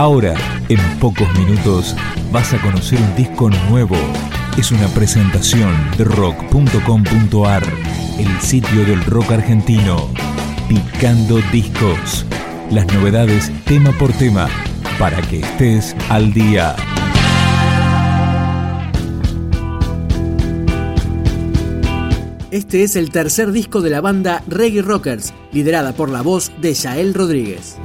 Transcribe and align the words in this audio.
Ahora, 0.00 0.34
en 0.70 0.78
pocos 0.98 1.28
minutos, 1.38 1.94
vas 2.32 2.54
a 2.54 2.62
conocer 2.62 2.98
un 2.98 3.16
disco 3.16 3.50
nuevo. 3.68 3.98
Es 4.56 4.72
una 4.72 4.88
presentación 4.88 5.74
de 5.98 6.04
rock.com.ar, 6.04 7.62
el 8.18 8.40
sitio 8.40 8.86
del 8.86 9.04
rock 9.04 9.32
argentino. 9.32 10.08
Picando 10.70 11.38
discos. 11.52 12.24
Las 12.70 12.86
novedades 12.94 13.52
tema 13.66 13.92
por 13.92 14.10
tema, 14.14 14.48
para 14.98 15.20
que 15.20 15.40
estés 15.40 15.94
al 16.08 16.32
día. 16.32 16.76
Este 22.50 22.84
es 22.84 22.96
el 22.96 23.10
tercer 23.10 23.52
disco 23.52 23.82
de 23.82 23.90
la 23.90 24.00
banda 24.00 24.42
Reggae 24.48 24.80
Rockers, 24.80 25.34
liderada 25.52 25.92
por 25.92 26.08
la 26.08 26.22
voz 26.22 26.50
de 26.58 26.72
Yael 26.72 27.12
Rodríguez. 27.12 27.76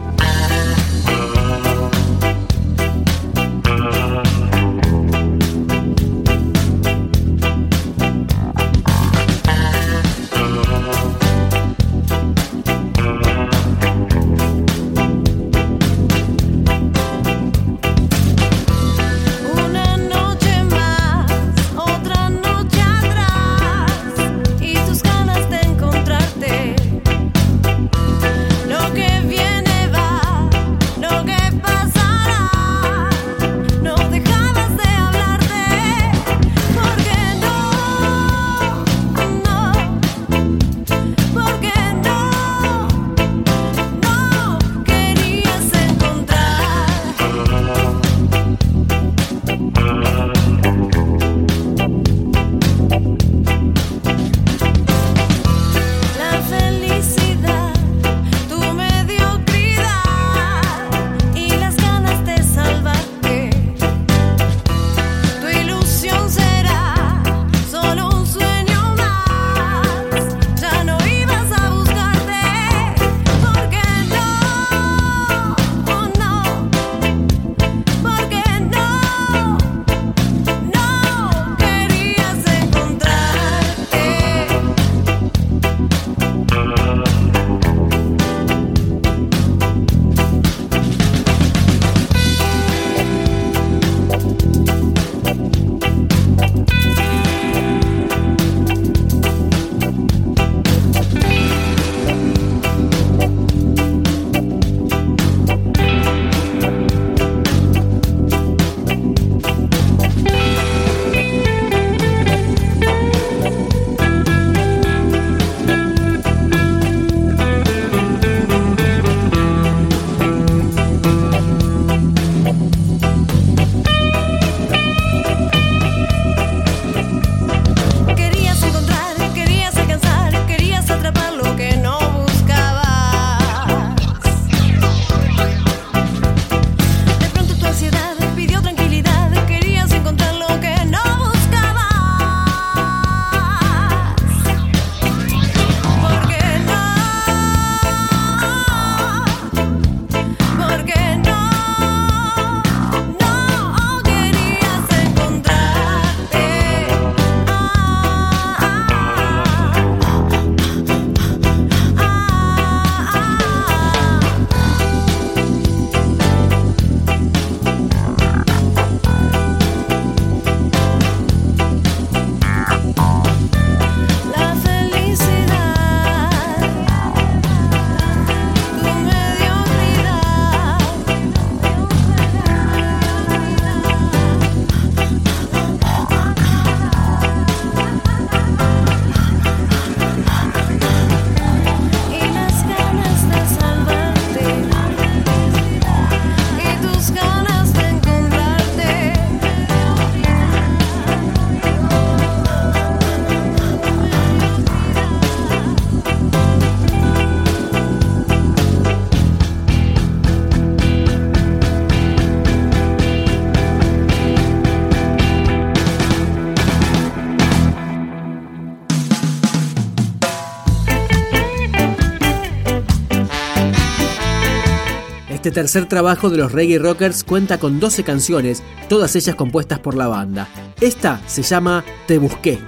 Tercer 225.55 225.87
trabajo 225.87 226.29
de 226.29 226.37
los 226.37 226.51
Reggae 226.51 226.77
Rockers 226.77 227.23
cuenta 227.23 227.57
con 227.57 227.79
12 227.79 228.03
canciones, 228.03 228.61
todas 228.89 229.15
ellas 229.15 229.35
compuestas 229.35 229.79
por 229.79 229.95
la 229.95 230.07
banda. 230.07 230.49
Esta 230.81 231.21
se 231.27 231.43
llama 231.43 231.85
Te 232.07 232.17
Busqué. 232.17 232.59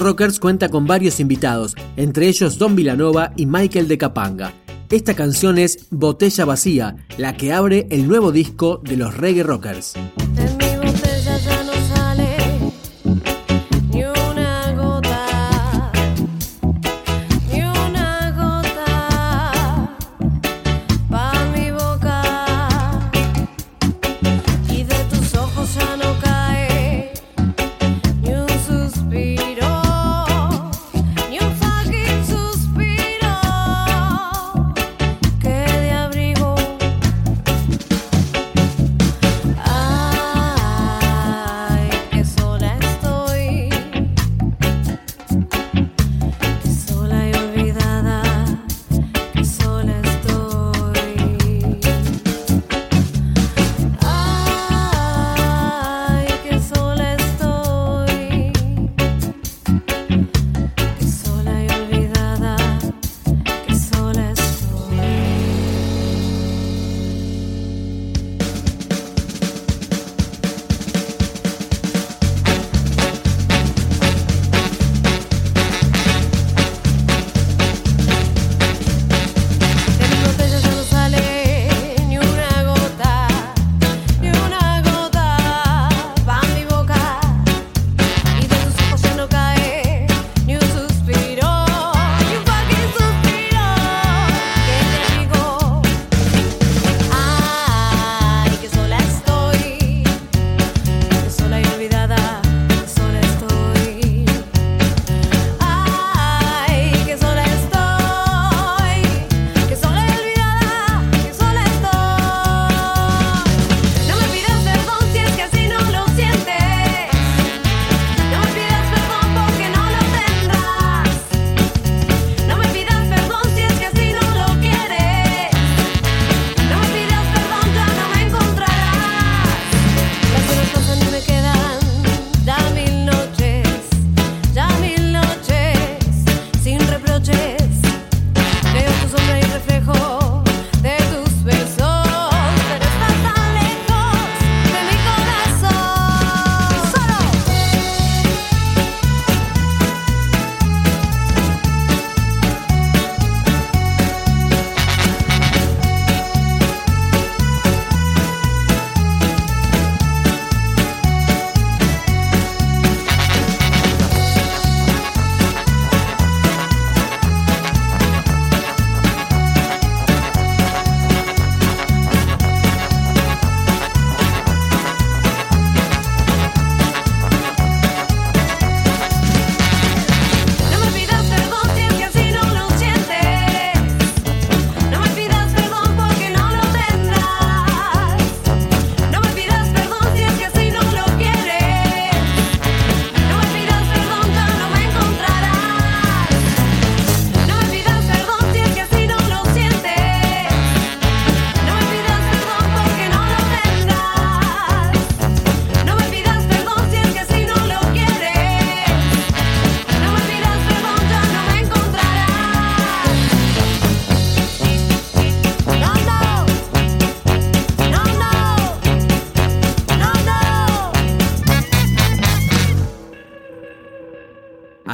Rockers 0.00 0.40
cuenta 0.40 0.70
con 0.70 0.86
varios 0.86 1.20
invitados, 1.20 1.76
entre 1.96 2.26
ellos 2.26 2.58
Don 2.58 2.74
Villanova 2.74 3.32
y 3.36 3.44
Michael 3.44 3.86
de 3.86 3.98
Capanga. 3.98 4.54
Esta 4.88 5.14
canción 5.14 5.58
es 5.58 5.86
Botella 5.90 6.46
Vacía, 6.46 6.96
la 7.18 7.36
que 7.36 7.52
abre 7.52 7.86
el 7.90 8.08
nuevo 8.08 8.32
disco 8.32 8.80
de 8.82 8.96
los 8.96 9.16
Reggae 9.16 9.42
Rockers. 9.42 9.94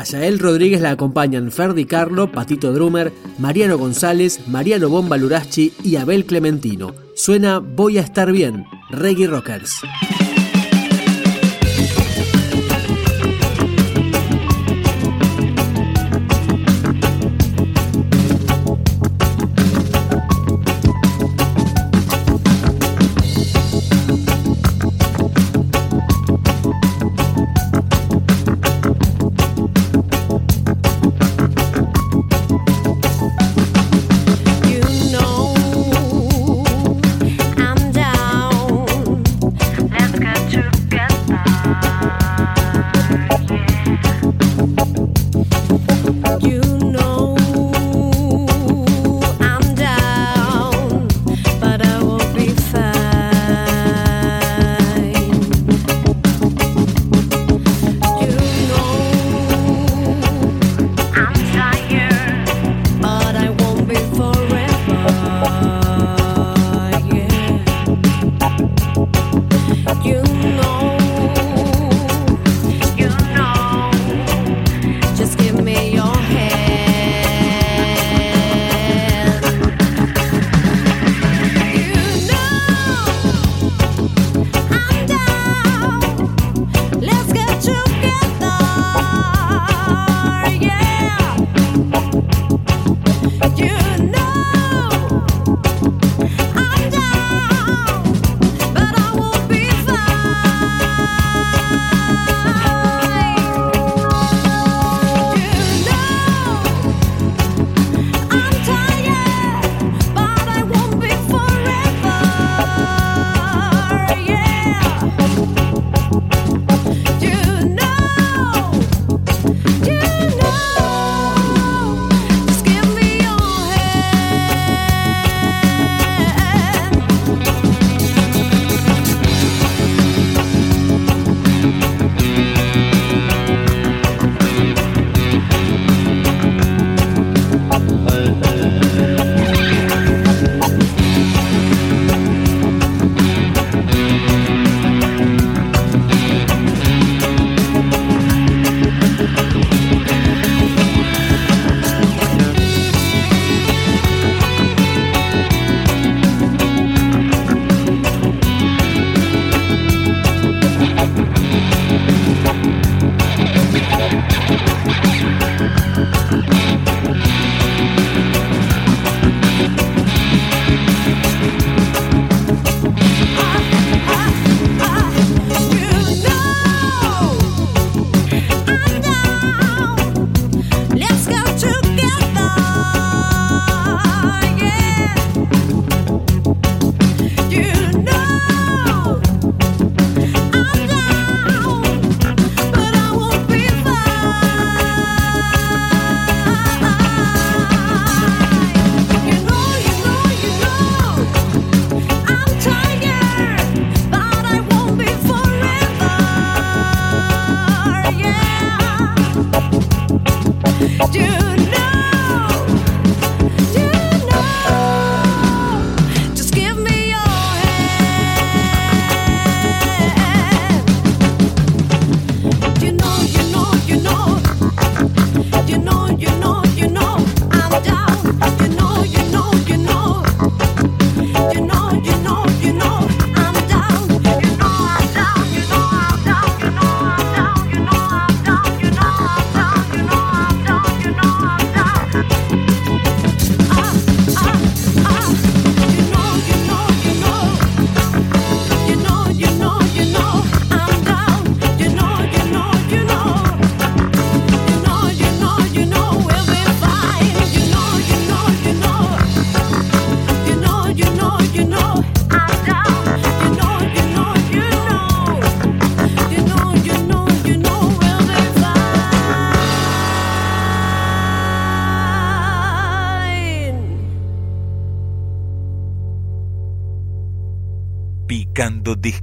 Yael 0.05 0.39
Rodríguez 0.39 0.81
la 0.81 0.91
acompañan 0.91 1.51
Ferdi 1.51 1.85
Carlo, 1.85 2.31
Patito 2.31 2.73
Drummer, 2.73 3.13
Mariano 3.39 3.79
González, 3.79 4.41
Mariano 4.47 4.89
Bomba 4.89 5.17
Lurachi 5.17 5.73
y 5.83 5.97
Abel 5.97 6.25
Clementino. 6.25 6.95
Suena 7.15 7.59
Voy 7.59 7.99
a 7.99 8.03
estar 8.03 8.33
bien, 8.33 8.65
Reggae 8.91 9.27
Rockers. 9.27 9.83